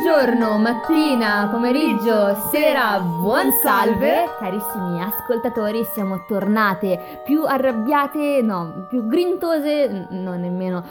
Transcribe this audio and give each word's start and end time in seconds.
Buongiorno, 0.00 0.58
mattina, 0.58 1.48
pomeriggio, 1.50 2.34
sera, 2.52 3.00
buon 3.00 3.50
salve 3.50 4.26
Carissimi 4.38 5.00
ascoltatori, 5.02 5.84
siamo 5.94 6.22
tornate 6.28 7.22
più 7.24 7.44
arrabbiate, 7.44 8.42
no, 8.42 8.84
più 8.90 9.06
grintose, 9.06 10.06
no 10.10 10.34
nemmeno, 10.36 10.84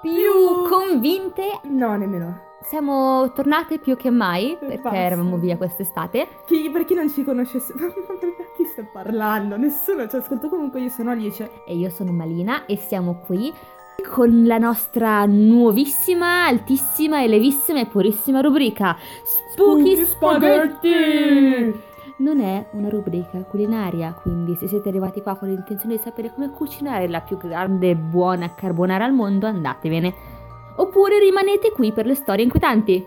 più 0.00 0.10
Più- 0.12 0.66
convinte 0.66 1.60
No, 1.64 1.94
nemmeno. 1.98 2.40
Siamo 2.62 3.30
tornate 3.32 3.78
più 3.78 3.96
che 3.96 4.08
mai 4.10 4.56
perché 4.58 4.78
Basta. 4.80 4.98
eravamo 4.98 5.36
via 5.36 5.58
quest'estate 5.58 6.26
Chi, 6.46 6.70
per 6.70 6.86
chi 6.86 6.94
non 6.94 7.10
ci 7.10 7.24
conoscesse, 7.24 7.74
ma 7.76 7.84
chi 8.56 8.64
sta 8.64 8.82
parlando? 8.90 9.58
Nessuno 9.58 10.08
ci 10.08 10.16
ascolta. 10.16 10.48
Comunque, 10.48 10.80
io 10.80 10.88
sono 10.88 11.10
Alice. 11.10 11.62
e 11.66 11.76
io 11.76 11.90
sono 11.90 12.12
Malina 12.12 12.64
e 12.64 12.76
siamo 12.78 13.20
qui 13.26 13.52
con 14.06 14.44
la 14.46 14.58
nostra 14.58 15.26
nuovissima, 15.26 16.46
altissima 16.46 17.22
e 17.22 17.26
levissima 17.26 17.80
e 17.80 17.86
purissima 17.86 18.40
rubrica 18.40 18.96
Spooky 19.24 20.04
Spaghetti! 20.04 21.86
Non 22.18 22.40
è 22.40 22.68
una 22.72 22.88
rubrica 22.88 23.42
culinaria, 23.42 24.12
quindi 24.12 24.54
se 24.56 24.68
siete 24.68 24.88
arrivati 24.88 25.20
qua 25.20 25.36
con 25.36 25.48
l'intenzione 25.48 25.96
di 25.96 26.02
sapere 26.02 26.32
come 26.32 26.50
cucinare 26.50 27.08
la 27.08 27.20
più 27.20 27.36
grande 27.38 27.90
e 27.90 27.96
buona 27.96 28.54
carbonara 28.54 29.04
al 29.04 29.12
mondo, 29.12 29.46
andatevene. 29.46 30.14
Oppure 30.76 31.18
rimanete 31.18 31.72
qui 31.72 31.92
per 31.92 32.06
le 32.06 32.14
storie 32.14 32.44
inquietanti. 32.44 33.04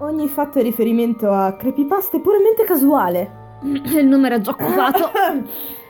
Ogni 0.00 0.28
fatto 0.28 0.58
è 0.58 0.62
riferimento 0.62 1.30
a 1.30 1.52
creepypasta 1.54 2.16
è 2.16 2.20
puramente 2.20 2.64
casuale. 2.64 3.58
Il 3.64 4.06
numero 4.06 4.36
è 4.36 4.40
già 4.40 4.50
occupato. 4.50 5.10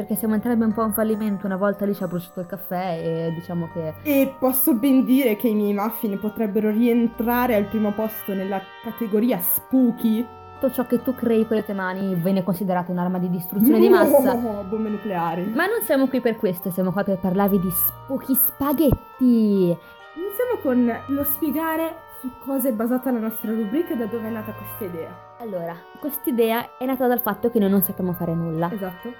Perché 0.00 0.16
siamo 0.16 0.32
entrambi 0.32 0.64
un 0.64 0.72
po' 0.72 0.82
un 0.82 0.92
fallimento, 0.94 1.44
una 1.44 1.58
volta 1.58 1.84
lì 1.84 1.94
ci 1.94 2.02
ha 2.02 2.06
bruciato 2.06 2.40
il 2.40 2.46
caffè 2.46 2.98
e 3.02 3.32
diciamo 3.34 3.68
che 3.70 3.92
E 4.02 4.34
posso 4.38 4.72
ben 4.72 5.04
dire 5.04 5.36
che 5.36 5.48
i 5.48 5.54
miei 5.54 5.74
muffin 5.74 6.18
potrebbero 6.18 6.70
rientrare 6.70 7.54
al 7.54 7.64
primo 7.66 7.92
posto 7.92 8.32
nella 8.32 8.62
categoria 8.82 9.38
spooky. 9.40 10.26
tutto 10.58 10.72
ciò 10.72 10.86
che 10.86 11.02
tu 11.02 11.14
crei 11.14 11.46
con 11.46 11.56
le 11.58 11.64
tue 11.66 11.74
mani 11.74 12.14
viene 12.14 12.42
considerato 12.42 12.90
un'arma 12.92 13.18
di 13.18 13.28
distruzione 13.28 13.78
di 13.78 13.88
massa. 13.90 14.32
No, 14.32 14.64
bombe 14.66 14.88
nucleari. 14.88 15.52
Ma 15.54 15.66
non 15.66 15.82
siamo 15.82 16.06
qui 16.06 16.22
per 16.22 16.36
questo, 16.36 16.70
siamo 16.70 16.92
qua 16.92 17.04
per 17.04 17.18
parlarvi 17.18 17.60
di 17.60 17.70
spooky 17.70 18.34
spaghetti. 18.34 19.76
Iniziamo 20.16 20.60
con 20.62 20.98
lo 21.08 21.24
spiegare 21.24 22.08
su 22.22 22.30
cosa 22.42 22.68
è 22.68 22.72
basata 22.72 23.10
la 23.10 23.18
nostra 23.18 23.52
rubrica 23.52 23.92
e 23.92 23.96
da 23.98 24.06
dove 24.06 24.26
è 24.28 24.30
nata 24.30 24.52
questa 24.52 24.84
idea. 24.84 25.14
Allora, 25.40 25.74
quest'idea 25.98 26.76
è 26.78 26.86
nata 26.86 27.06
dal 27.06 27.20
fatto 27.20 27.50
che 27.50 27.58
noi 27.58 27.68
non 27.70 27.82
sappiamo 27.82 28.12
fare 28.14 28.32
nulla. 28.34 28.70
Esatto. 28.72 29.12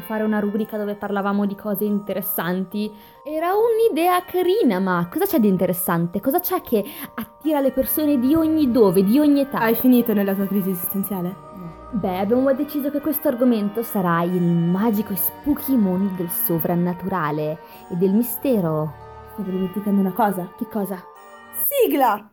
Fare 0.00 0.22
una 0.22 0.40
rubrica 0.40 0.76
dove 0.76 0.94
parlavamo 0.94 1.46
di 1.46 1.54
cose 1.54 1.84
interessanti 1.84 2.92
era 3.24 3.52
un'idea 3.54 4.24
carina, 4.24 4.78
ma 4.80 5.06
cosa 5.10 5.26
c'è 5.26 5.38
di 5.38 5.48
interessante? 5.48 6.20
Cosa 6.20 6.40
c'è 6.40 6.60
che 6.60 6.84
attira 7.14 7.60
le 7.60 7.70
persone 7.70 8.18
di 8.18 8.34
ogni 8.34 8.70
dove, 8.70 9.04
di 9.04 9.18
ogni 9.18 9.40
età? 9.40 9.58
Hai 9.58 9.74
finito 9.74 10.12
nella 10.12 10.34
tua 10.34 10.46
crisi 10.46 10.70
esistenziale? 10.70 11.48
Beh, 11.92 12.18
abbiamo 12.18 12.52
deciso 12.54 12.90
che 12.90 13.00
questo 13.00 13.28
argomento 13.28 13.82
sarà 13.82 14.22
il 14.22 14.42
magico 14.42 15.12
e 15.12 15.16
spooky 15.16 15.74
mondo 15.76 16.12
del 16.14 16.30
sovrannaturale 16.30 17.58
e 17.90 17.96
del 17.96 18.12
mistero. 18.12 18.92
Stavo 19.32 19.50
dimenticando 19.50 20.00
una 20.00 20.12
cosa. 20.12 20.52
Che 20.56 20.66
cosa? 20.68 21.02
Sigla! 21.64 22.29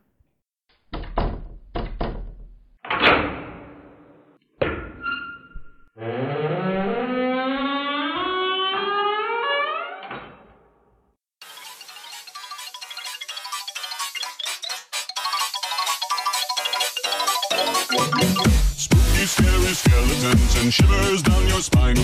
Skeletons 20.17 20.55
and 20.61 20.73
shivers 20.73 21.22
down 21.22 21.47
your 21.47 21.61
spine. 21.61 21.95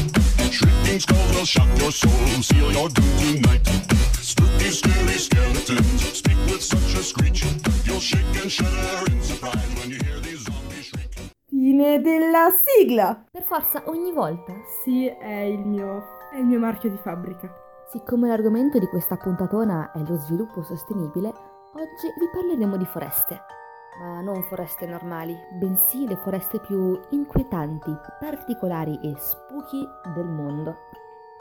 Shrieking 0.51 1.00
skulls 1.00 1.35
will 1.35 1.46
shock 1.46 1.68
your 1.79 1.91
soul, 1.91 2.12
seal 2.41 2.72
your 2.72 2.90
doom 2.90 3.18
tonight. 3.18 3.66
Spooky, 4.22 4.69
scary 4.69 5.18
skeletons 5.18 6.13
speak 6.13 6.38
with 6.46 6.62
such 6.62 6.94
a 7.00 7.03
screech. 7.03 7.44
You'll 7.85 8.00
shake 8.00 8.41
and 8.41 8.51
shudder 8.51 9.12
in 9.12 9.22
surprise 9.22 9.68
when 9.79 9.90
you 9.90 10.00
hear 10.03 10.19
these 10.19 10.44
zombies 10.46 10.85
shriek. 10.85 11.12
Fine 11.50 12.01
della 12.01 12.50
sigla! 12.51 13.25
Per 13.31 13.44
forza, 13.44 13.84
ogni 13.85 14.12
volta. 14.12 14.53
Sì, 14.84 15.07
è 15.07 15.41
il 15.41 15.66
mio, 15.66 16.03
è 16.31 16.38
il 16.38 16.45
mio 16.45 16.59
marchio 16.59 16.90
di 16.90 16.97
fabbrica. 16.97 17.50
Siccome 17.91 18.28
l'argomento 18.28 18.80
di 18.80 18.88
questa 18.88 19.18
puntatona 19.18 19.91
è 19.91 20.00
lo 20.00 20.18
sviluppo 20.18 20.63
sostenibile, 20.63 21.28
oggi 21.28 22.07
vi 22.19 22.30
parleremo 22.31 22.78
di 22.78 22.85
foreste. 22.85 23.62
Ma 24.00 24.22
non 24.22 24.42
foreste 24.44 24.86
normali, 24.88 25.38
bensì 25.52 26.08
le 26.08 26.16
foreste 26.16 26.59
più 26.59 27.00
inquietanti, 27.12 27.92
particolari 28.20 29.00
e 29.04 29.14
spooky 29.18 29.88
del 30.16 30.26
mondo. 30.26 30.76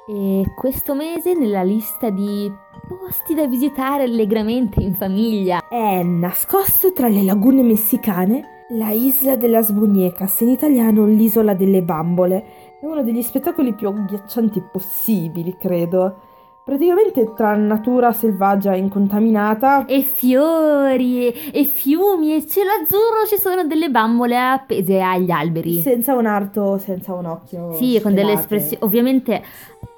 E 0.07 0.45
questo 0.55 0.95
mese 0.95 1.35
nella 1.35 1.63
lista 1.63 2.11
di 2.11 2.53
posti 2.89 3.35
da 3.35 3.47
visitare 3.47 4.03
allegramente 4.03 4.83
in 4.83 4.95
famiglia 4.95 5.61
È 5.69 6.03
nascosto 6.03 6.93
tra 6.93 7.07
le 7.07 7.23
lagune 7.23 7.63
messicane 7.63 8.53
la 8.71 8.91
Isla 8.91 9.37
de 9.37 9.49
las 9.49 9.69
in 9.69 10.49
italiano 10.49 11.05
l'isola 11.05 11.55
delle 11.55 11.83
bambole. 11.83 12.45
È 12.81 12.85
uno 12.85 13.03
degli 13.03 13.23
spettacoli 13.23 13.75
più 13.75 13.89
agghiaccianti 13.89 14.63
possibili, 14.73 15.57
credo. 15.57 16.17
Praticamente 16.65 17.33
tra 17.35 17.57
natura 17.57 18.13
selvaggia 18.13 18.77
incontaminata 18.77 19.85
e 19.85 20.03
fiori 20.03 21.27
e, 21.27 21.51
e 21.53 21.65
fiumi 21.65 22.37
e 22.37 22.47
cielo 22.47 22.71
azzurro 22.71 23.27
ci 23.27 23.37
sono 23.37 23.65
delle 23.65 23.91
bambole 23.91 24.39
appese 24.39 25.01
agli 25.01 25.33
alberi. 25.33 25.81
senza 25.81 26.15
un 26.15 26.27
arto, 26.27 26.79
senza 26.79 27.15
un 27.15 27.27
occhio. 27.27 27.75
Sì, 27.75 27.99
con 28.01 28.15
delle 28.15 28.35
espressioni. 28.35 28.85
Ovviamente 28.85 29.43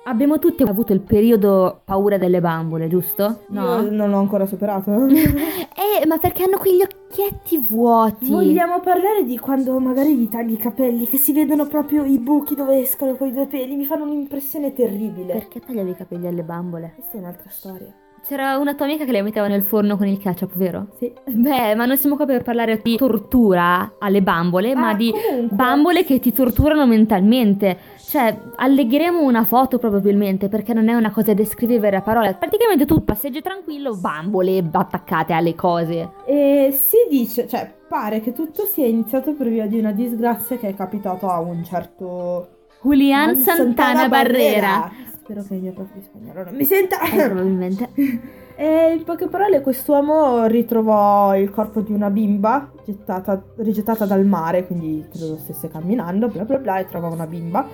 abbiamo 0.05 0.39
tutti 0.39 0.63
avuto 0.63 0.93
il 0.93 1.01
periodo 1.01 1.81
paura 1.85 2.19
delle 2.19 2.41
bambole, 2.41 2.89
giusto? 2.89 3.45
Io 3.51 3.91
non 3.91 4.11
l'ho 4.11 4.19
ancora 4.19 4.47
superato. 4.47 5.07
eh, 5.07 6.07
ma 6.07 6.19
perché 6.19 6.45
hanno 6.45 6.59
quegli 6.59 6.83
occhietti 6.83 7.59
vuoti. 7.59 8.31
Vogliamo 8.31 8.81
parlare 8.81 9.25
di 9.25 9.39
quando 9.39 9.79
magari 9.79 10.17
gli 10.17 10.29
tagli 10.29 10.53
i 10.53 10.57
capelli, 10.57 11.07
che 11.07 11.19
si 11.19 11.33
vedono 11.33 11.67
proprio 11.67 12.05
i 12.05 12.19
buchi 12.19 12.55
dove 12.55 12.81
escono 12.81 13.15
quei 13.15 13.33
due 13.33 13.47
peli, 13.47 13.77
mi 13.77 13.85
fanno 13.85 14.05
un'impressione 14.05 14.73
terribile. 14.73 15.33
Perché 15.33 15.61
tagliavi 15.61 15.91
i 15.91 15.97
capelli 15.97 16.27
alle 16.27 16.43
bambole? 16.43 16.93
Questa 16.95 17.17
è 17.17 17.21
un'altra 17.21 17.51
storia. 17.51 17.93
C'era 18.27 18.57
una 18.57 18.75
tua 18.75 18.87
amica 18.87 19.05
che 19.05 19.13
le 19.13 19.21
metteva 19.21 19.49
nel 19.49 19.63
forno 19.63 19.99
con 19.99 20.07
il 20.07 20.19
ketchup, 20.19 20.57
vero? 20.57 20.87
Sì. 20.99 21.13
Beh, 21.27 21.75
ma 21.75 21.85
non 21.85 21.99
siamo 21.99 22.17
qua 22.17 22.25
per 22.25 22.43
parlare 22.43 22.81
di 22.83 22.97
tortura 22.97 23.97
alle 23.99 24.23
bambole, 24.23 24.75
ma 24.75 24.89
Ah, 24.89 24.95
di 24.95 25.13
comunque. 25.13 25.55
bambole 25.55 26.05
che 26.05 26.21
ti 26.21 26.33
torturano 26.33 26.87
mentalmente. 26.87 27.77
Cioè, 27.99 28.35
allegheremo 28.57 29.21
una 29.21 29.45
foto 29.45 29.77
probabilmente 29.79 30.49
perché 30.49 30.73
non 30.73 30.89
è 30.89 30.95
una 30.95 31.11
cosa 31.11 31.35
descrivere 31.35 31.97
a 31.97 32.01
parole. 32.01 32.35
Praticamente 32.39 32.87
tu 32.87 33.05
passeggi 33.05 33.43
tranquillo, 33.43 33.95
bambole 33.95 34.65
attaccate 34.73 35.35
alle 35.35 35.55
cose. 35.55 36.13
E 36.25 36.71
si 36.73 36.97
dice, 37.11 37.47
cioè, 37.47 37.71
pare 37.87 38.21
che 38.21 38.33
tutto 38.33 38.65
sia 38.65 38.87
iniziato 38.87 39.35
per 39.35 39.49
via 39.49 39.67
di 39.67 39.79
una 39.79 39.93
disgrazia 39.93 40.57
che 40.57 40.69
è 40.69 40.75
capitato 40.75 41.29
a 41.29 41.41
un 41.41 41.63
certo 41.63 42.49
Julian 42.83 43.37
Santana 43.37 44.09
Barrera. 44.09 44.91
Spero 45.25 45.43
che 45.43 45.55
il 45.55 45.63
mio 45.63 45.73
prof 45.73 45.91
di 45.95 46.03
spagnolo 46.03 46.45
non 46.45 46.55
mi 46.55 46.65
senta. 46.65 47.01
Eh, 47.01 47.29
probabilmente. 47.29 47.89
E 48.57 48.95
in 48.97 49.03
poche 49.03 49.27
parole 49.27 49.61
quest'uomo 49.61 50.45
ritrovò 50.47 51.37
il 51.37 51.51
corpo 51.51 51.81
di 51.81 51.93
una 51.93 52.09
bimba 52.09 52.71
gettata, 52.85 53.43
rigettata 53.57 54.07
dal 54.07 54.25
mare, 54.25 54.65
quindi 54.65 55.05
credo 55.11 55.37
stesse 55.39 55.67
camminando, 55.67 56.29
bla 56.29 56.45
bla 56.45 56.59
bla, 56.59 56.79
e 56.79 56.87
trovò 56.87 57.11
una 57.11 57.27
bimba. 57.27 57.67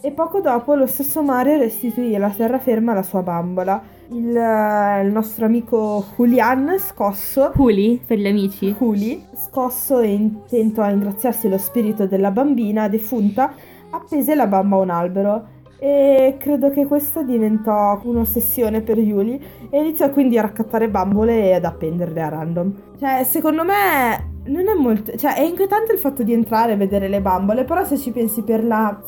E 0.00 0.10
poco 0.10 0.40
dopo 0.40 0.74
lo 0.74 0.86
stesso 0.86 1.22
mare 1.22 1.56
restituì 1.56 2.16
alla 2.16 2.30
terraferma 2.30 2.92
la 2.92 3.04
sua 3.04 3.22
bambola. 3.22 3.80
Il, 4.08 4.36
eh, 4.36 5.04
il 5.04 5.12
nostro 5.12 5.44
amico 5.44 6.04
Julian, 6.16 6.80
scosso, 6.80 7.52
Juli, 7.54 8.02
per 8.04 8.18
gli 8.18 8.26
amici. 8.26 8.74
Juli, 8.76 9.24
scosso 9.36 10.00
e 10.00 10.08
intento 10.08 10.80
a 10.80 10.90
ingraziarsi 10.90 11.48
lo 11.48 11.58
spirito 11.58 12.08
della 12.08 12.32
bambina 12.32 12.88
defunta, 12.88 13.54
appese 13.90 14.34
la 14.34 14.48
bamba 14.48 14.76
a 14.76 14.80
un 14.80 14.90
albero. 14.90 15.53
E 15.84 16.36
credo 16.38 16.70
che 16.70 16.86
questo 16.86 17.22
diventò 17.22 18.00
un'ossessione 18.04 18.80
per 18.80 18.96
Yuli 18.96 19.38
e 19.68 19.80
iniziò 19.80 20.08
quindi 20.08 20.38
a 20.38 20.40
raccattare 20.40 20.88
bambole 20.88 21.42
e 21.42 21.52
ad 21.52 21.64
appenderle 21.66 22.22
a 22.22 22.30
random. 22.30 22.74
Cioè, 22.98 23.22
secondo 23.24 23.64
me 23.64 24.38
non 24.46 24.66
è 24.66 24.72
molto... 24.72 25.14
Cioè, 25.14 25.34
è 25.34 25.42
inquietante 25.42 25.92
il 25.92 25.98
fatto 25.98 26.22
di 26.22 26.32
entrare 26.32 26.72
e 26.72 26.76
vedere 26.76 27.06
le 27.08 27.20
bambole, 27.20 27.64
però 27.64 27.84
se 27.84 27.98
ci 27.98 28.12
pensi 28.12 28.40
per 28.40 28.64
la 28.64 28.98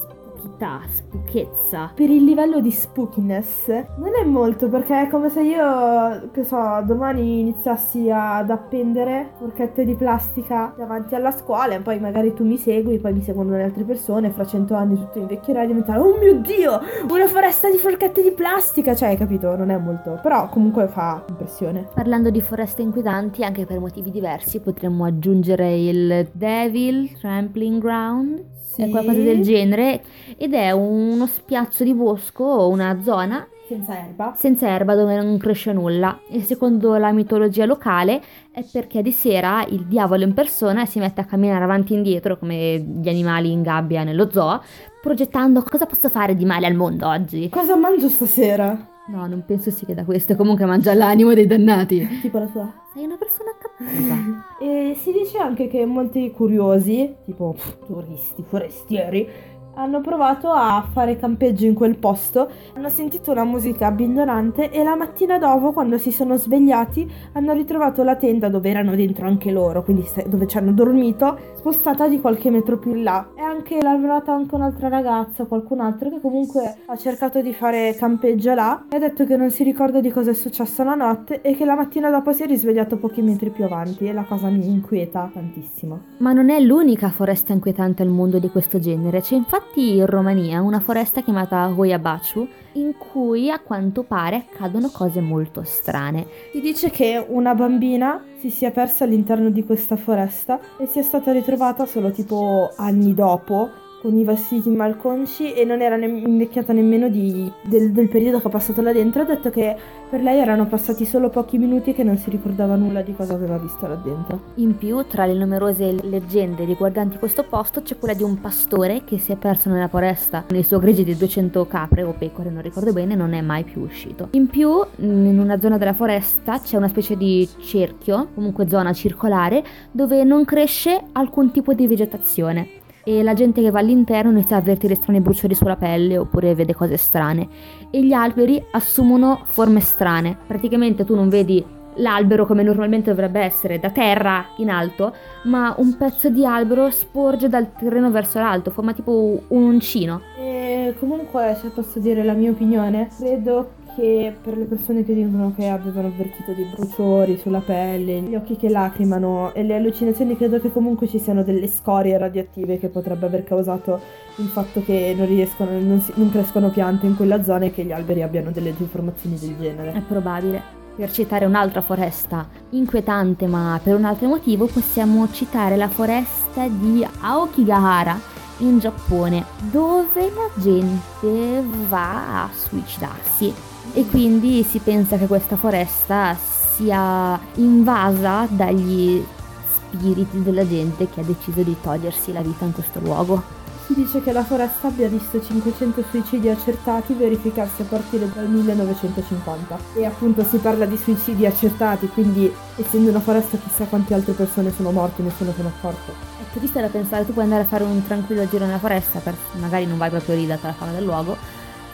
spookità, 0.57 0.81
spoochezza. 0.89 1.93
Per 1.95 2.11
il 2.11 2.25
livello 2.25 2.61
di 2.61 2.71
spookiness 2.71 3.69
non 3.69 4.13
è 4.21 4.25
molto 4.25 4.69
perché 4.69 5.03
è 5.03 5.09
come 5.09 5.29
se 5.29 5.43
io, 5.43 6.31
che 6.33 6.45
so, 6.45 6.83
domani 6.85 7.41
iniziassi 7.41 8.11
ad 8.11 8.51
appendere 8.51 9.33
forchette 9.39 9.85
di 9.85 9.95
plastica 9.95 10.75
davanti 10.77 11.15
alla 11.15 11.31
scuola 11.31 11.75
e 11.75 11.81
poi 11.81 12.01
magari 12.01 12.33
tu 12.33 12.45
mi 12.45 12.57
segui, 12.57 12.99
poi 12.99 13.13
mi 13.13 13.23
seguono 13.23 13.57
le 13.57 13.65
altre 13.65 13.85
persone, 13.85 14.31
fra 14.31 14.47
cento 14.47 14.75
anni 14.75 14.97
tutto 14.97 15.19
invecchierà 15.19 15.63
e 15.63 15.67
diventerà 15.67 16.01
oh 16.01 16.17
mio 16.19 16.41
dio, 16.41 16.81
una 17.09 17.29
foresta 17.29 17.71
di 17.71 17.77
forchette 17.77 18.23
di 18.23 18.33
plastica, 18.33 18.95
cioè 18.95 19.11
hai 19.11 19.17
capito, 19.17 19.55
non 19.57 19.71
è 19.71 19.77
molto, 19.77 20.19
però 20.23 20.49
comunque 20.49 20.89
fa 20.89 21.23
impressione. 21.29 21.89
Parlando 21.95 22.31
di 22.31 22.41
foreste 22.41 22.83
inquietanti, 22.83 23.45
anche 23.45 23.67
per 23.67 23.79
motivi 23.79 24.11
diversi, 24.11 24.61
potremmo 24.61 25.05
aggiungere 25.05 25.77
il 25.77 26.29
Devil 26.33 27.13
Trampling 27.19 27.81
Ground, 27.81 28.55
Sì. 28.77 28.83
è 28.83 28.89
qualcosa 28.91 29.21
del 29.21 29.41
genere, 29.43 30.03
ed 30.37 30.55
è 30.55 30.71
uno 30.71 31.27
spiazzo 31.27 31.83
di 31.83 31.95
bosco 31.95 32.45
o 32.45 32.69
una 32.69 33.01
zona 33.03 33.47
Senza 33.67 33.99
erba. 33.99 34.33
senza 34.37 34.69
erba 34.69 34.95
dove 34.95 35.17
non 35.17 35.39
cresce 35.39 35.73
nulla. 35.73 36.21
E 36.31 36.41
secondo 36.43 36.97
la 36.97 37.11
mitologia 37.13 37.65
locale 37.65 38.23
è 38.53 38.63
perché 38.71 39.03
di 39.03 39.11
sera 39.13 39.65
il 39.69 39.87
diavolo 39.87 40.23
in 40.25 40.35
persona 40.35 40.87
si 40.87 40.99
mette 40.99 41.21
a 41.21 41.25
camminare 41.25 41.65
avanti 41.65 41.93
e 41.93 41.97
indietro 41.97 42.39
come 42.39 42.79
gli 42.79 43.09
animali 43.09 43.51
in 43.51 43.63
gabbia 43.63 44.05
nello 44.05 44.31
zoo, 44.31 44.63
progettando 45.03 45.63
cosa 45.63 45.87
posso 45.87 46.09
fare 46.09 46.35
di 46.37 46.45
male 46.45 46.67
al 46.67 46.75
mondo 46.75 47.09
oggi. 47.09 47.49
Cosa 47.49 47.75
mangio 47.77 48.09
stasera? 48.09 48.95
No, 49.09 49.27
non 49.27 49.45
penso 49.47 49.71
si 49.71 49.85
chieda 49.85 50.05
questo, 50.05 50.35
comunque 50.35 50.65
mangia 50.65 50.93
l'animo 50.95 51.33
dei 51.33 51.47
dannati. 51.47 52.07
Tipo 52.23 52.39
la 52.39 52.47
tua. 52.47 52.73
Sei 52.93 53.05
una 53.05 53.17
persona 53.17 53.51
cattiva. 53.57 54.17
E 54.61 54.97
si 54.97 55.13
dice 55.13 55.39
anche 55.39 55.69
che 55.69 55.85
molti 55.85 56.31
curiosi, 56.33 57.15
tipo 57.25 57.53
pff, 57.53 57.87
turisti, 57.87 58.43
forestieri, 58.47 59.29
hanno 59.77 60.01
provato 60.01 60.51
a 60.51 60.85
fare 60.91 61.17
campeggio 61.17 61.67
in 61.67 61.75
quel 61.75 61.97
posto, 61.97 62.51
hanno 62.75 62.89
sentito 62.89 63.31
una 63.31 63.45
musica 63.45 63.87
abbindonante 63.87 64.71
e 64.71 64.83
la 64.83 64.97
mattina 64.97 65.39
dopo, 65.39 65.73
quando 65.73 65.99
si 65.99 66.11
sono 66.11 66.37
svegliati, 66.37 67.11
hanno 67.33 67.53
ritrovato 67.53 68.03
la 68.03 68.17
tenda 68.17 68.49
dove 68.49 68.71
erano 68.71 68.95
dentro 68.95 69.27
anche 69.27 69.51
loro, 69.51 69.83
quindi 69.83 70.07
dove 70.27 70.47
ci 70.47 70.57
hanno 70.57 70.73
dormito, 70.73 71.39
spostata 71.57 72.09
di 72.09 72.21
qualche 72.21 72.51
metro 72.51 72.79
più 72.79 72.95
in 72.95 73.03
là. 73.03 73.29
E 73.37 73.43
anche 73.43 73.81
lavorata 73.83 74.33
anche 74.33 74.55
un'altra 74.55 74.89
ragazza, 74.89 75.45
qualcun 75.45 75.81
altro 75.81 76.11
che 76.11 76.21
comunque 76.21 76.77
ha 76.87 76.97
cercato 76.97 77.43
di 77.43 77.53
fare 77.53 77.95
campeggio 77.99 78.55
là 78.55 78.85
e 78.89 78.97
ha 78.97 78.99
detto 78.99 79.25
che 79.25 79.37
non 79.37 79.51
si 79.51 79.63
ricorda 79.63 80.01
di 80.01 80.11
cosa 80.11 80.31
è 80.31 80.35
successo 80.35 80.83
la 80.85 80.95
notte 80.95 81.43
e 81.43 81.55
che 81.55 81.65
la 81.65 81.75
mattina 81.75 82.11
dopo 82.11 82.33
si 82.33 82.43
è 82.43 82.47
risvegliato 82.47 82.97
pochi 82.97 83.21
metri 83.21 83.51
più 83.51 83.65
avanti 83.65 84.07
e 84.07 84.13
la 84.13 84.25
cosa 84.25 84.49
mi 84.49 84.67
inquieta 84.67 85.31
tantissimo. 85.33 86.01
Ma 86.19 86.33
non 86.33 86.49
è 86.49 86.61
l'unica 86.61 87.11
foresta 87.11 87.53
inquietante 87.53 88.03
al 88.03 88.09
mondo 88.09 88.39
di 88.39 88.49
questo 88.49 88.79
genere. 88.79 89.21
C'è 89.21 89.35
infatti 89.35 89.66
in 89.75 90.07
Romania 90.07 90.61
una 90.61 90.81
foresta 90.81 91.23
chiamata 91.23 91.69
Hoiabaciu 91.69 92.49
in 92.73 92.97
cui 92.97 93.51
a 93.51 93.61
quanto 93.61 94.03
pare 94.03 94.47
accadono 94.49 94.91
cose 94.91 95.21
molto 95.21 95.63
strane. 95.65 96.27
Si 96.53 96.61
dice 96.61 96.91
che 96.91 97.25
una 97.29 97.55
bambina 97.55 98.23
si 98.39 98.51
sia 98.51 98.71
persa 98.71 99.05
all'interno 99.05 99.51
di 99.51 99.65
questa 99.65 99.97
foresta 99.97 100.61
e 100.79 100.87
sia 100.87 101.03
stata 101.03 101.33
ritrovata 101.33 101.87
solo 101.87 102.11
tipo 102.11 102.73
anni 102.77 103.15
dopo 103.15 103.85
con 104.07 104.17
i 104.17 104.23
vestiti 104.23 104.71
malconci 104.71 105.53
e 105.53 105.65
non 105.65 105.81
era 105.81 105.97
ne- 105.97 106.07
invecchiata 106.07 106.73
nemmeno 106.73 107.09
di- 107.09 107.51
del, 107.63 107.91
del 107.91 108.09
periodo 108.09 108.39
che 108.39 108.47
ha 108.47 108.51
passato 108.51 108.81
là 108.81 108.93
dentro. 108.93 109.23
Ha 109.23 109.25
detto 109.25 109.51
che 109.51 109.75
per 110.09 110.23
lei 110.23 110.39
erano 110.39 110.67
passati 110.67 111.05
solo 111.05 111.29
pochi 111.29 111.59
minuti 111.59 111.91
e 111.91 111.93
che 111.93 112.05
non 112.05 112.17
si 112.17 112.31
ricordava 112.31 112.77
nulla 112.77 113.03
di 113.03 113.13
cosa 113.17 113.35
aveva 113.35 113.59
visto 113.59 113.85
là 113.89 113.97
dentro. 113.97 114.41
In 114.57 114.77
più, 114.77 115.05
tra 115.09 115.27
le 115.27 115.35
numerose 115.35 115.97
leggende 116.05 116.65
riguardanti 116.65 117.19
questo 117.19 117.43
posto, 117.43 117.83
c'è 117.83 117.99
quella 117.99 118.15
di 118.15 118.23
un 118.23 118.41
pastore 118.41 119.03
che 119.03 119.19
si 119.19 119.33
è 119.33 119.37
perso 119.37 119.71
nella 119.71 119.89
foresta 119.89 120.45
nel 120.51 120.65
suo 120.65 120.79
gregge 120.79 121.03
di 121.03 121.17
200 121.17 121.67
capre 121.67 122.05
o 122.05 122.15
pecore, 122.17 122.51
non 122.51 122.63
ricordo 122.63 122.93
bene, 122.93 123.17
non 123.17 123.33
è 123.33 123.41
mai 123.41 123.65
più 123.65 123.81
uscito. 123.81 124.29
In 124.33 124.47
più, 124.47 124.71
in 124.99 125.37
una 125.37 125.59
zona 125.59 125.79
della 125.79 125.95
foresta 125.95 126.61
c'è 126.61 126.77
una 126.77 126.89
specie 126.89 127.17
di 127.17 127.49
cerchio, 127.59 128.29
comunque 128.35 128.69
zona 128.69 128.93
circolare, 128.93 129.65
dove 129.91 130.23
non 130.23 130.45
cresce 130.45 131.07
alcun 131.11 131.51
tipo 131.51 131.73
di 131.75 131.89
vegetazione. 131.89 132.85
E 133.09 133.23
la 133.23 133.35
gente 133.35 133.63
che 133.63 133.71
va 133.71 133.79
all'interno 133.79 134.33
inizia 134.33 134.57
a 134.57 134.59
avvertire 134.59 134.97
strani 134.97 135.21
bruciori 135.21 135.55
sulla 135.55 135.77
pelle 135.77 136.19
oppure 136.19 136.57
vede 136.57 136.75
cose 136.75 136.97
strane. 136.97 137.47
E 137.89 138.05
gli 138.05 138.13
alberi 138.13 138.61
assumono 138.73 139.43
forme 139.45 139.79
strane. 139.79 140.37
Praticamente 140.45 141.05
tu 141.05 141.15
non 141.15 141.29
vedi 141.29 141.65
l'albero 141.99 142.47
come 142.47 142.65
normalmente 142.65 143.11
dovrebbe 143.11 143.39
essere 143.39 143.79
da 143.79 143.91
terra 143.91 144.47
in 144.57 144.71
alto, 144.71 145.15
ma 145.45 145.73
un 145.79 145.97
pezzo 145.97 146.31
di 146.31 146.45
albero 146.45 146.91
sporge 146.91 147.49
dal 147.49 147.73
terreno 147.75 148.11
verso 148.11 148.41
l'alto, 148.41 148.73
forma 148.73 148.93
tipo 148.93 149.41
un 149.47 149.63
uncino. 149.63 150.23
E 150.37 150.97
comunque, 150.99 151.57
se 151.61 151.69
posso 151.69 152.01
dire 152.01 152.25
la 152.25 152.33
mia 152.33 152.51
opinione, 152.51 153.09
credo 153.17 153.71
che 153.97 154.35
per 154.43 154.59
le 154.59 154.67
persone 154.67 155.05
che 155.05 155.15
dicono 155.15 155.53
che 155.57 155.69
avevano 155.69 156.09
avvertito 156.09 156.53
dei 156.53 156.67
bruciori 156.67 157.39
sulla 157.39 157.61
pelle, 157.61 158.21
gli 158.21 158.35
occhi 158.35 158.57
che 158.57 158.69
lacrimano 158.69 159.55
e 159.55 159.63
le 159.63 159.75
allucinazioni, 159.77 160.37
credo 160.37 160.61
che 160.61 160.71
comunque 160.71 161.09
ci 161.09 161.19
siano 161.19 161.43
delle 161.43 161.67
scorie 161.67 162.19
radioattive 162.19 162.79
che 162.79 162.89
potrebbe 162.89 163.27
aver 163.27 163.45
causato 163.45 163.99
il 164.37 164.47
fatto 164.47 164.83
che 164.85 165.15
non 165.17 165.27
riescono, 165.27 165.71
non, 165.81 166.01
si- 166.01 166.13
non 166.17 166.31
crescono 166.31 166.69
piante 166.69 167.07
in 167.07 167.17
quella 167.17 167.43
zona 167.43 167.65
e 167.65 167.71
che 167.73 167.85
gli 167.85 167.93
alberi 167.93 168.23
abbiano 168.23 168.51
delle 168.51 168.75
deformazioni 168.77 169.39
del 169.39 169.57
È 169.57 169.61
genere. 169.61 170.03
probabile. 170.07 170.63
Per 170.97 171.11
citare 171.11 171.45
un'altra 171.45 171.83
foresta 171.83 172.49
inquietante 172.71 173.47
ma 173.47 173.79
per 173.83 173.95
un 173.95 174.05
altro 174.05 174.29
motivo 174.29 174.67
possiamo 174.67 175.31
citare 175.31 175.77
la 175.77 175.89
foresta 175.89 176.67
di 176.69 177.07
Aokigahara 177.21 178.19
in 178.59 178.79
Giappone 178.79 179.45
dove 179.71 180.31
la 180.35 180.49
gente 180.61 181.63
va 181.89 182.45
a 182.45 182.49
suicidarsi 182.51 183.53
e 183.93 184.07
quindi 184.07 184.63
si 184.63 184.79
pensa 184.79 185.17
che 185.17 185.27
questa 185.27 185.57
foresta 185.57 186.37
sia 186.77 187.39
invasa 187.55 188.47
dagli 188.51 189.25
spiriti 189.69 190.43
della 190.43 190.67
gente 190.67 191.09
che 191.09 191.21
ha 191.21 191.25
deciso 191.25 191.63
di 191.63 191.77
togliersi 191.81 192.33
la 192.33 192.43
vita 192.43 192.65
in 192.65 192.73
questo 192.73 193.01
luogo. 193.01 193.55
Si 193.87 193.95
dice 193.95 194.21
che 194.21 194.33
la 194.33 194.43
foresta 194.43 194.89
abbia 194.89 195.07
visto 195.07 195.41
500 195.41 196.03
suicidi 196.11 196.49
accertati 196.49 197.15
verificarsi 197.15 197.83
a 197.83 197.85
partire 197.85 198.29
dal 198.35 198.49
1950 198.49 199.79
e 199.95 200.05
appunto 200.05 200.43
si 200.43 200.57
parla 200.57 200.87
di 200.87 200.97
suicidi 200.97 201.47
accertati, 201.47 202.09
quindi 202.09 202.53
essendo 202.75 203.11
una 203.11 203.21
foresta 203.21 203.57
chissà 203.57 203.85
quante 203.85 204.13
altre 204.13 204.33
persone 204.33 204.73
sono 204.75 204.91
morte, 204.91 205.23
nessuno 205.23 205.53
se 205.55 205.63
ne 205.63 205.69
è 205.69 205.71
accorto. 205.71 206.13
È 206.13 206.59
triste 206.59 206.81
da 206.81 206.89
pensare, 206.89 207.25
tu 207.25 207.33
puoi 207.33 207.45
andare 207.45 207.63
a 207.63 207.67
fare 207.67 207.85
un 207.85 208.05
tranquillo 208.05 208.49
giro 208.49 208.65
nella 208.65 208.81
foresta, 208.81 209.21
per- 209.21 209.37
magari 209.61 209.87
non 209.87 209.99
vai 209.99 210.11
proprio 210.11 210.35
lì 210.35 210.47
data 210.47 210.67
la 210.67 210.75
fama 210.75 210.91
del 210.91 211.05
luogo, 211.05 211.37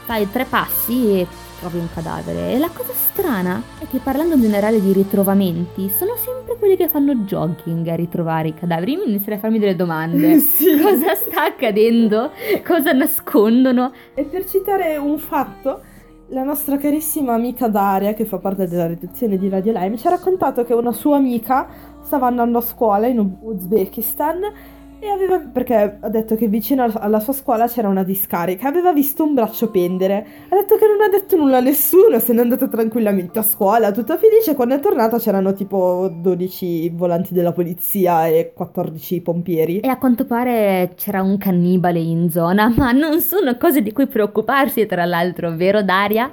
fai 0.06 0.30
tre 0.30 0.46
passi 0.46 1.20
e 1.20 1.26
trovi 1.62 1.78
un 1.78 1.88
cadavere. 1.94 2.52
E 2.52 2.58
la 2.58 2.70
cosa 2.74 2.92
strana 2.92 3.62
è 3.78 3.86
che 3.86 3.98
parlando 3.98 4.34
in 4.34 4.40
generale 4.40 4.80
di 4.80 4.92
ritrovamenti, 4.92 5.88
sono 5.90 6.16
sempre 6.16 6.56
quelli 6.58 6.76
che 6.76 6.88
fanno 6.88 7.14
jogging 7.14 7.86
a 7.86 7.94
ritrovare 7.94 8.48
i 8.48 8.54
cadaveri. 8.54 8.94
Io 8.94 9.04
mi 9.04 9.10
inizierei 9.10 9.38
a 9.38 9.40
farmi 9.40 9.60
delle 9.60 9.76
domande. 9.76 10.38
sì. 10.40 10.80
Cosa 10.80 11.14
sta 11.14 11.44
accadendo? 11.44 12.32
Cosa 12.66 12.92
nascondono? 12.92 13.92
E 14.14 14.24
per 14.24 14.44
citare 14.44 14.96
un 14.96 15.18
fatto, 15.18 15.80
la 16.28 16.42
nostra 16.42 16.76
carissima 16.78 17.34
amica 17.34 17.68
Daria, 17.68 18.12
che 18.12 18.24
fa 18.24 18.38
parte 18.38 18.66
della 18.66 18.88
redazione 18.88 19.38
di 19.38 19.48
Radio 19.48 19.72
Lime, 19.72 19.96
ci 19.96 20.06
ha 20.08 20.10
raccontato 20.10 20.64
che 20.64 20.74
una 20.74 20.92
sua 20.92 21.16
amica 21.16 21.68
stava 22.02 22.26
andando 22.26 22.58
a 22.58 22.62
scuola 22.62 23.06
in 23.06 23.36
Uzbekistan 23.40 24.40
e 25.02 25.08
aveva, 25.08 25.40
perché 25.40 25.98
ha 26.00 26.08
detto 26.08 26.36
che 26.36 26.46
vicino 26.46 26.84
alla- 26.84 27.18
sua 27.18 27.32
scuola 27.32 27.66
c'era 27.66 27.88
una 27.88 28.04
discarica, 28.04 28.68
aveva 28.68 28.92
visto 28.92 29.24
un 29.24 29.34
braccio 29.34 29.68
pendere. 29.68 30.24
Ha 30.48 30.54
detto 30.54 30.76
che 30.76 30.86
non 30.86 31.00
ha 31.00 31.08
detto 31.08 31.36
nulla 31.36 31.56
a 31.56 31.60
nessuno, 31.60 32.20
se 32.20 32.32
n'è 32.32 32.40
andata 32.40 32.68
tranquillamente 32.68 33.40
a 33.40 33.42
scuola, 33.42 33.90
tutta 33.90 34.16
felice. 34.16 34.54
Quando 34.54 34.76
è 34.76 34.80
tornata 34.80 35.18
c'erano 35.18 35.54
tipo 35.54 36.08
12 36.08 36.90
volanti 36.90 37.34
della 37.34 37.50
polizia 37.50 38.28
e 38.28 38.52
14 38.54 39.20
pompieri. 39.22 39.80
E 39.80 39.88
a 39.88 39.98
quanto 39.98 40.24
pare 40.24 40.92
c'era 40.94 41.20
un 41.20 41.36
cannibale 41.36 41.98
in 41.98 42.30
zona, 42.30 42.68
ma 42.76 42.92
non 42.92 43.20
sono 43.20 43.56
cose 43.56 43.82
di 43.82 43.90
cui 43.90 44.06
preoccuparsi, 44.06 44.86
tra 44.86 45.04
l'altro, 45.04 45.50
vero 45.56 45.82
Daria? 45.82 46.30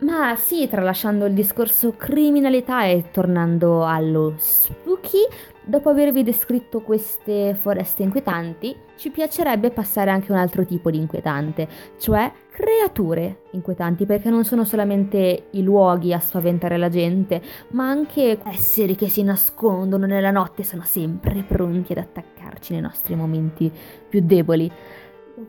Ma 0.00 0.36
sì, 0.36 0.68
tralasciando 0.68 1.26
il 1.26 1.34
discorso 1.34 1.94
criminalità 1.96 2.84
e 2.84 3.06
tornando 3.10 3.84
allo 3.84 4.34
spooky, 4.36 5.26
dopo 5.64 5.88
avervi 5.88 6.22
descritto 6.22 6.82
queste 6.82 7.56
foreste 7.60 8.04
inquietanti, 8.04 8.76
ci 8.96 9.10
piacerebbe 9.10 9.70
passare 9.70 10.10
anche 10.10 10.30
un 10.30 10.38
altro 10.38 10.64
tipo 10.64 10.92
di 10.92 10.98
inquietante, 10.98 11.66
cioè 11.98 12.30
creature 12.48 13.42
inquietanti, 13.50 14.06
perché 14.06 14.30
non 14.30 14.44
sono 14.44 14.64
solamente 14.64 15.48
i 15.50 15.62
luoghi 15.64 16.12
a 16.12 16.20
spaventare 16.20 16.76
la 16.76 16.88
gente, 16.88 17.42
ma 17.70 17.88
anche 17.88 18.38
esseri 18.44 18.94
che 18.94 19.08
si 19.08 19.24
nascondono 19.24 20.06
nella 20.06 20.30
notte 20.30 20.62
e 20.62 20.64
sono 20.64 20.82
sempre 20.84 21.42
pronti 21.42 21.90
ad 21.90 21.98
attaccarci 21.98 22.72
nei 22.72 22.82
nostri 22.82 23.16
momenti 23.16 23.70
più 24.08 24.20
deboli. 24.22 24.70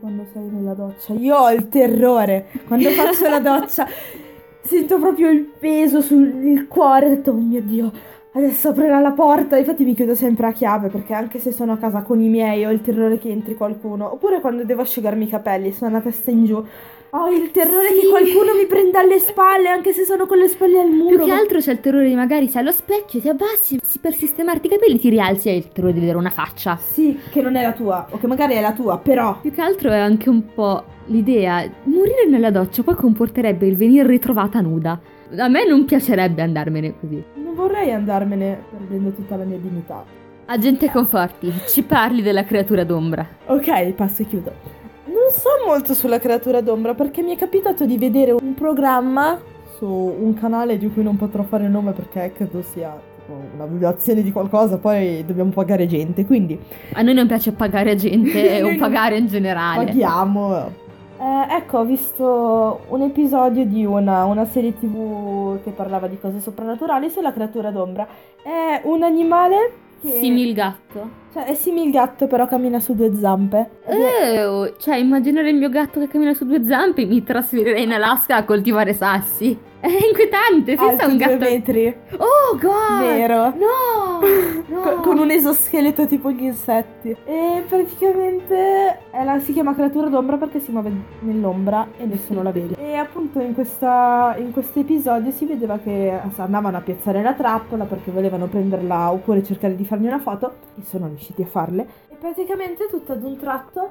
Quando 0.00 0.24
sei 0.32 0.42
nella 0.42 0.74
doccia, 0.74 1.14
io 1.14 1.36
ho 1.36 1.50
il 1.50 1.68
terrore. 1.68 2.46
Quando 2.66 2.90
faccio 2.90 3.28
la 3.28 3.40
doccia, 3.40 3.86
sento 4.62 4.98
proprio 4.98 5.30
il 5.30 5.44
peso 5.58 6.00
sul 6.00 6.66
cuore. 6.68 7.06
Ho 7.06 7.08
detto, 7.10 7.30
oh 7.30 7.34
mio 7.34 7.62
Dio, 7.62 7.92
Adesso 8.32 8.68
aprirà 8.68 9.00
la 9.00 9.10
porta, 9.10 9.56
infatti 9.56 9.82
mi 9.84 9.92
chiudo 9.92 10.14
sempre 10.14 10.46
a 10.46 10.52
chiave 10.52 10.88
perché 10.88 11.14
anche 11.14 11.40
se 11.40 11.50
sono 11.50 11.72
a 11.72 11.78
casa 11.78 12.02
con 12.02 12.20
i 12.20 12.28
miei 12.28 12.64
ho 12.64 12.70
il 12.70 12.80
terrore 12.80 13.18
che 13.18 13.28
entri 13.28 13.56
qualcuno. 13.56 14.12
Oppure 14.12 14.40
quando 14.40 14.64
devo 14.64 14.82
asciugarmi 14.82 15.24
i 15.24 15.28
capelli, 15.28 15.72
sono 15.72 15.96
a 15.96 16.00
testa 16.00 16.30
in 16.30 16.44
giù. 16.44 16.64
Ho 17.12 17.28
il 17.28 17.50
terrore 17.50 17.88
Sì. 17.88 18.02
che 18.02 18.06
qualcuno 18.08 18.54
mi 18.54 18.66
prenda 18.66 19.00
alle 19.00 19.18
spalle 19.18 19.68
anche 19.68 19.92
se 19.92 20.04
sono 20.04 20.26
con 20.26 20.38
le 20.38 20.46
spalle 20.46 20.78
al 20.78 20.90
muro. 20.90 21.16
Più 21.16 21.24
che 21.24 21.32
altro 21.32 21.58
c'è 21.58 21.72
il 21.72 21.80
terrore 21.80 22.08
di 22.08 22.14
magari 22.14 22.46
sei 22.48 22.62
allo 22.62 22.70
specchio, 22.70 23.20
ti 23.20 23.28
abbassi, 23.28 23.80
si- 23.82 23.98
per 23.98 24.14
sistemarti 24.14 24.68
i 24.68 24.70
capelli 24.70 24.96
ti 25.00 25.08
rialzi 25.08 25.48
e 25.48 25.50
hai 25.52 25.56
il 25.58 25.68
terrore 25.72 25.92
di 25.92 25.98
vedere 25.98 26.18
una 26.18 26.30
faccia. 26.30 26.76
Sì, 26.76 27.18
che 27.30 27.42
non 27.42 27.56
è 27.56 27.62
la 27.62 27.72
tua, 27.72 28.06
o 28.10 28.18
che 28.18 28.28
magari 28.28 28.54
è 28.54 28.60
la 28.60 28.72
tua, 28.72 28.98
però. 28.98 29.38
Più 29.40 29.52
che 29.52 29.60
altro 29.60 29.90
è 29.90 29.98
anche 29.98 30.28
un 30.28 30.52
po' 30.54 30.84
l'idea, 31.06 31.68
morire 31.84 32.26
nella 32.28 32.52
doccia 32.52 32.84
poi 32.84 32.94
comporterebbe 32.94 33.66
il 33.66 33.74
venire 33.74 34.06
ritrovata 34.06 34.60
nuda. 34.60 35.00
A 35.36 35.48
me 35.48 35.66
non 35.66 35.84
piacerebbe 35.86 36.42
andarmene 36.42 36.94
così. 37.00 37.20
Non 37.42 37.54
vorrei 37.56 37.90
andarmene 37.90 38.62
perdendo 38.70 39.10
tutta 39.10 39.34
la 39.34 39.44
mia 39.44 39.58
dignità. 39.58 40.04
Agente 40.46 40.88
Conforti, 40.90 41.52
ci 41.66 41.82
parli 41.82 42.22
della 42.22 42.44
creatura 42.44 42.84
d'ombra. 42.84 43.26
Ok, 43.46 43.90
passo 43.94 44.22
e 44.22 44.26
chiudo. 44.26 44.78
Non 45.10 45.32
so 45.32 45.48
molto 45.66 45.92
sulla 45.92 46.20
creatura 46.20 46.60
d'ombra 46.60 46.94
perché 46.94 47.20
mi 47.22 47.34
è 47.34 47.36
capitato 47.36 47.84
di 47.84 47.98
vedere 47.98 48.30
un 48.30 48.54
programma 48.54 49.40
su 49.76 49.86
un 49.86 50.34
canale 50.34 50.78
di 50.78 50.88
cui 50.88 51.02
non 51.02 51.16
potrò 51.16 51.42
fare 51.42 51.64
il 51.64 51.70
nome 51.70 51.90
perché 51.90 52.32
credo 52.32 52.62
sia 52.62 52.96
tipo 53.30 53.40
una 53.54 53.66
violazione 53.66 54.22
di 54.22 54.30
qualcosa, 54.30 54.78
poi 54.78 55.24
dobbiamo 55.24 55.50
pagare 55.50 55.86
gente, 55.86 56.24
quindi 56.24 56.58
A 56.92 57.02
noi 57.02 57.14
non 57.14 57.26
piace 57.26 57.52
pagare 57.52 57.96
gente 57.96 58.62
o 58.62 58.76
pagare 58.78 59.16
in 59.16 59.26
generale. 59.26 59.86
paghiamo. 59.86 60.88
Eh, 61.18 61.54
ecco, 61.54 61.78
ho 61.78 61.84
visto 61.84 62.80
un 62.88 63.02
episodio 63.02 63.66
di 63.66 63.84
una, 63.84 64.24
una 64.24 64.46
serie 64.46 64.78
tv 64.78 65.62
che 65.62 65.70
parlava 65.70 66.06
di 66.06 66.18
cose 66.18 66.40
soprannaturali 66.40 67.10
sulla 67.10 67.32
creatura 67.32 67.70
d'ombra. 67.70 68.06
È 68.42 68.80
un 68.84 69.02
animale 69.02 69.72
che... 70.00 70.18
Simil 70.18 70.52
gatto. 70.54 71.18
Cioè, 71.32 71.44
è 71.44 71.54
simil 71.54 71.90
gatto 71.90 72.26
però 72.26 72.46
cammina 72.46 72.80
su 72.80 72.94
due 72.94 73.14
zampe. 73.14 73.70
Ed 73.86 74.00
è- 74.00 74.34
Eh, 74.36 74.44
oh, 74.44 74.76
cioè, 74.78 74.96
immaginare 74.96 75.50
il 75.50 75.56
mio 75.56 75.68
gatto 75.68 76.00
che 76.00 76.08
cammina 76.08 76.34
su 76.34 76.44
due 76.44 76.64
zampe 76.66 77.04
mi 77.04 77.22
trasferirei 77.22 77.84
in 77.84 77.92
Alaska 77.92 78.36
a 78.36 78.44
coltivare 78.44 78.92
sassi. 78.94 79.56
È 79.80 79.88
inquietante, 79.88 80.74
alto 80.74 81.06
un 81.06 81.16
due 81.16 81.26
gatto. 81.26 81.38
metri. 81.38 81.96
Oh, 82.18 82.56
god! 82.58 83.00
Vero. 83.00 83.54
No! 83.56 84.20
no. 84.68 84.80
Con, 84.82 85.00
con 85.00 85.18
un 85.18 85.30
esoscheletro 85.30 86.06
tipo 86.06 86.30
gli 86.30 86.42
insetti. 86.42 87.16
E 87.24 87.64
praticamente 87.66 88.98
è 89.10 89.24
la- 89.24 89.38
si 89.40 89.54
chiama 89.54 89.74
creatura 89.74 90.08
d'ombra 90.08 90.36
perché 90.36 90.60
si 90.60 90.70
muove 90.70 90.92
nell'ombra 91.20 91.88
e 91.96 92.04
nessuno 92.04 92.42
la 92.42 92.50
vede. 92.52 92.74
E 92.78 92.94
appunto 92.96 93.40
in, 93.40 93.54
questa, 93.54 94.34
in 94.38 94.52
questo 94.52 94.80
episodio 94.80 95.30
si 95.30 95.46
vedeva 95.46 95.78
che 95.78 96.12
andavano 96.36 96.76
a 96.76 96.80
piazzare 96.80 97.22
la 97.22 97.32
trappola 97.32 97.84
perché 97.84 98.10
volevano 98.10 98.46
prenderla 98.48 99.10
oppure 99.10 99.42
cercare 99.42 99.76
di 99.76 99.84
fargli 99.86 100.06
una 100.06 100.18
foto 100.20 100.56
e 100.78 100.82
sono 100.84 101.06
riusciti 101.06 101.42
a 101.42 101.46
farle. 101.46 101.86
E 102.08 102.16
praticamente 102.16 102.86
tutto 102.90 103.12
ad 103.12 103.22
un 103.22 103.38
tratto 103.38 103.90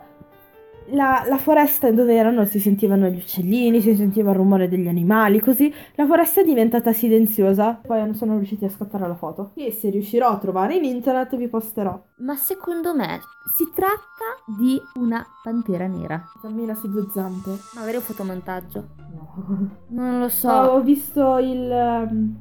la, 0.91 1.24
la 1.27 1.38
foresta 1.38 1.91
dove 1.91 2.15
erano 2.15 2.46
si 2.46 2.60
sentivano 2.60 3.08
gli 3.08 3.17
uccellini, 3.17 3.81
si 3.81 3.96
sentiva 3.96 4.31
il 4.31 4.38
rumore 4.38 4.67
degli 4.67 4.88
animali, 4.88 5.39
così 5.39 5.74
la 5.96 6.05
foresta 6.05 6.41
è 6.41 6.43
diventata 6.43 6.93
silenziosa. 6.93 7.79
Poi 7.86 8.00
non 8.00 8.15
sono 8.15 8.38
riusciti 8.38 8.65
a 8.65 8.69
scattare 8.69 9.08
la 9.08 9.15
foto. 9.15 9.51
E 9.55 9.72
se 9.72 9.89
riuscirò 9.89 10.29
a 10.29 10.38
trovare 10.38 10.75
in 10.75 10.84
internet 10.84 11.36
vi 11.36 11.48
posterò. 11.48 12.01
Ma 12.17 12.36
secondo 12.36 12.96
me 12.96 13.19
si 13.55 13.69
tratta 13.74 13.98
di 14.58 14.79
una 14.96 15.25
pantera 15.43 15.88
nera. 15.88 16.24
Cammina 16.41 16.75
su 16.75 16.89
due 16.89 17.08
zampe. 17.12 17.51
Magari 17.75 17.98
un 17.98 18.03
fotomontaggio. 18.03 18.88
No. 19.36 19.69
Non 19.89 20.19
lo 20.19 20.29
so. 20.29 20.50
Ho 20.51 20.81
visto 20.81 21.38
il, 21.38 21.69
um, 22.09 22.36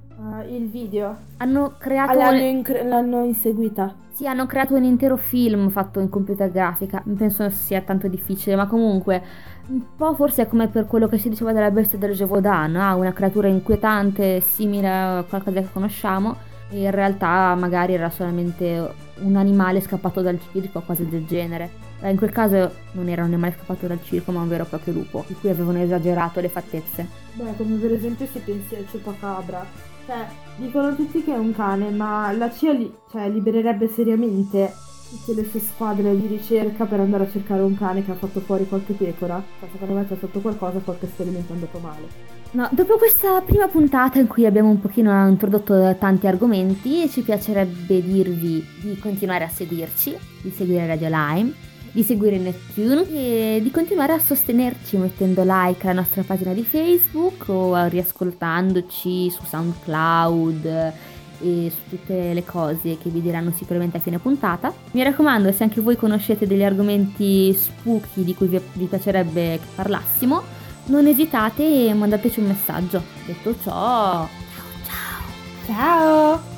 il 0.48 0.68
video. 0.68 1.16
Hanno 1.38 1.74
creato, 1.78 2.12
Ah, 2.12 2.14
L'hanno, 2.14 2.42
incre- 2.42 2.84
l'hanno 2.84 3.24
inseguita. 3.24 3.94
sì, 4.12 4.26
hanno 4.26 4.46
creato 4.46 4.74
un 4.74 4.82
intero 4.84 5.16
film 5.16 5.68
fatto 5.70 6.00
in 6.00 6.08
computer 6.08 6.50
grafica. 6.50 7.02
Penso 7.16 7.48
sia 7.50 7.80
tanto 7.82 8.08
difficile, 8.08 8.56
ma 8.56 8.66
comunque 8.66 9.22
un 9.68 9.82
po' 9.96 10.14
forse 10.14 10.42
è 10.42 10.48
come 10.48 10.68
per 10.68 10.86
quello 10.86 11.06
che 11.08 11.18
si 11.18 11.28
diceva 11.28 11.52
della 11.52 11.70
bestia 11.70 11.98
del 11.98 12.14
Gévaudan, 12.14 12.72
no? 12.72 12.96
una 12.96 13.12
creatura 13.12 13.48
inquietante 13.48 14.40
simile 14.40 14.88
a 14.88 15.24
qualcosa 15.28 15.60
che 15.60 15.68
conosciamo. 15.72 16.36
In 16.70 16.90
realtà 16.90 17.54
magari 17.54 17.94
era 17.94 18.10
solamente 18.10 18.94
un 19.20 19.36
animale 19.36 19.80
scappato 19.80 20.20
dal 20.20 20.38
circo 20.52 20.78
o 20.78 20.82
cose 20.82 21.08
del 21.08 21.26
genere. 21.26 21.86
In 22.02 22.16
quel 22.16 22.30
caso 22.30 22.70
non 22.92 23.08
era 23.08 23.22
un 23.22 23.28
animale 23.28 23.54
scappato 23.56 23.86
dal 23.86 24.02
circo, 24.02 24.30
ma 24.32 24.40
un 24.40 24.48
vero 24.48 24.64
e 24.64 24.66
proprio 24.66 24.94
lupo, 24.94 25.24
di 25.26 25.34
cui 25.34 25.48
avevano 25.50 25.78
esagerato 25.78 26.40
le 26.40 26.48
fattezze. 26.48 27.06
Beh, 27.32 27.56
come 27.56 27.76
per 27.76 27.92
esempio 27.92 28.26
si 28.26 28.38
pensi 28.38 28.76
al 28.76 28.86
chupacabra. 28.90 29.64
Cioè, 30.06 30.26
dicono 30.56 30.94
tutti 30.94 31.24
che 31.24 31.34
è 31.34 31.38
un 31.38 31.52
cane, 31.52 31.90
ma 31.90 32.30
la 32.32 32.50
CIA 32.50 32.72
li- 32.72 32.94
cioè, 33.10 33.28
libererebbe 33.28 33.88
seriamente 33.88 34.72
tutte 35.10 35.34
le 35.34 35.48
sue 35.48 35.60
squadre 35.60 36.14
di 36.18 36.26
ricerca 36.26 36.84
per 36.84 37.00
andare 37.00 37.24
a 37.24 37.30
cercare 37.30 37.62
un 37.62 37.76
cane 37.76 38.04
che 38.04 38.12
ha 38.12 38.14
fatto 38.14 38.40
fuori 38.40 38.68
qualche 38.68 38.92
pecora. 38.92 39.42
Cioè, 39.58 39.68
secondo 39.72 39.94
me 39.94 40.06
c'è 40.06 40.16
sotto 40.20 40.40
qualcosa, 40.40 40.78
qualche 40.78 41.06
esperimento 41.06 41.52
andato 41.52 41.78
male. 41.78 42.37
No, 42.50 42.66
dopo 42.72 42.96
questa 42.96 43.42
prima 43.42 43.68
puntata 43.68 44.18
in 44.18 44.26
cui 44.26 44.46
abbiamo 44.46 44.70
un 44.70 44.80
pochino 44.80 45.28
introdotto 45.28 45.94
tanti 45.98 46.26
argomenti, 46.26 47.06
ci 47.10 47.20
piacerebbe 47.20 48.02
dirvi 48.02 48.66
di 48.80 48.98
continuare 48.98 49.44
a 49.44 49.48
seguirci, 49.48 50.16
di 50.40 50.50
seguire 50.50 50.86
Radio 50.86 51.08
Lime, 51.10 51.52
di 51.92 52.02
seguire 52.02 52.38
Neptune 52.38 53.06
e 53.10 53.60
di 53.62 53.70
continuare 53.70 54.14
a 54.14 54.18
sostenerci 54.18 54.96
mettendo 54.96 55.42
like 55.44 55.86
alla 55.86 56.00
nostra 56.00 56.22
pagina 56.22 56.54
di 56.54 56.64
Facebook 56.64 57.44
o 57.48 57.86
riascoltandoci 57.86 59.28
su 59.28 59.44
SoundCloud 59.44 60.92
e 61.40 61.70
su 61.70 61.88
tutte 61.90 62.32
le 62.32 62.44
cose 62.46 62.96
che 62.96 63.10
vi 63.10 63.20
diranno 63.20 63.52
sicuramente 63.52 63.98
a 63.98 64.00
fine 64.00 64.18
puntata. 64.18 64.72
Mi 64.92 65.02
raccomando, 65.02 65.52
se 65.52 65.64
anche 65.64 65.82
voi 65.82 65.96
conoscete 65.96 66.46
degli 66.46 66.64
argomenti 66.64 67.52
spooky 67.52 68.24
di 68.24 68.34
cui 68.34 68.46
vi, 68.46 68.58
vi 68.72 68.86
piacerebbe 68.86 69.58
che 69.58 69.66
parlassimo, 69.74 70.56
non 70.88 71.06
esitate 71.06 71.86
e 71.86 71.94
mandateci 71.94 72.40
un 72.40 72.46
messaggio. 72.46 73.02
Detto 73.26 73.54
ciò, 73.60 74.26
ciao 74.26 74.66
ciao! 74.84 75.66
Ciao! 75.66 76.56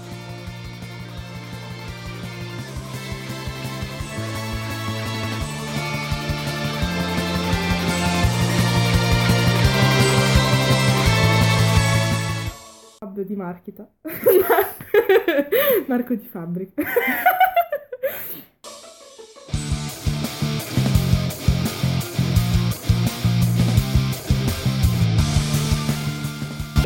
Fabio 12.98 13.24
di 13.24 13.34
Marchita. 13.34 13.88
Marco 15.88 16.14
di 16.14 16.26
Fabbrica. 16.26 16.82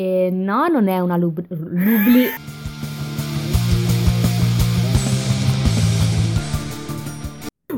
E 0.04 0.28
no, 0.30 0.66
non 0.66 0.88
è 0.88 1.00
una 1.00 1.16
lub- 1.16 1.46
lubli. 1.48 2.28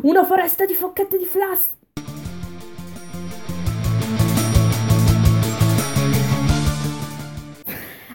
Una 0.03 0.25
foresta 0.25 0.67
di 0.67 0.75
focchette 0.75 1.19
di 1.19 1.25
flash. 1.25 1.71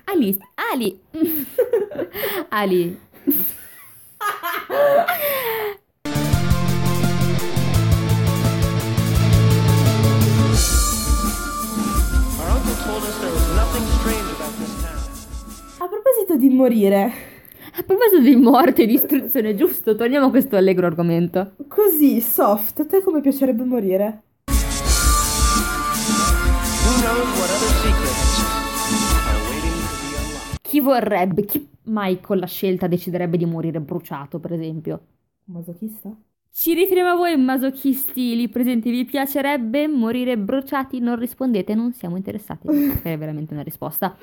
Ali, 0.03 0.37
Ali, 0.73 0.99
Ali. 2.49 2.99
proposito 16.11 16.35
di 16.35 16.53
morire, 16.53 17.11
A 17.73 17.83
proposito 17.83 18.19
di 18.19 18.35
morte 18.35 18.83
e 18.83 18.85
distruzione, 18.85 19.55
giusto? 19.55 19.95
Torniamo 19.95 20.25
a 20.25 20.29
questo 20.29 20.57
allegro 20.57 20.85
argomento. 20.85 21.53
così 21.69 22.19
soft, 22.19 22.81
a 22.81 22.85
te 22.85 23.01
come 23.01 23.21
piacerebbe 23.21 23.63
morire? 23.63 24.23
Chi 30.61 30.81
vorrebbe, 30.81 31.45
chi 31.45 31.65
mai 31.83 32.19
con 32.19 32.37
la 32.37 32.45
scelta 32.45 32.87
deciderebbe 32.87 33.37
di 33.37 33.45
morire 33.45 33.79
bruciato, 33.79 34.39
per 34.39 34.51
esempio? 34.51 35.01
Un 35.45 35.53
masochista? 35.55 36.13
Ci 36.53 36.73
riferiamo 36.73 37.11
a 37.11 37.15
voi 37.15 37.37
masochisti 37.37 38.35
lì 38.35 38.49
presenti, 38.49 38.91
vi 38.91 39.05
piacerebbe 39.05 39.87
morire 39.87 40.37
bruciati? 40.37 40.99
Non 40.99 41.17
rispondete, 41.17 41.73
non 41.73 41.93
siamo 41.93 42.17
interessati, 42.17 42.67
è 43.01 43.17
veramente 43.17 43.53
una 43.53 43.63
risposta. 43.63 44.17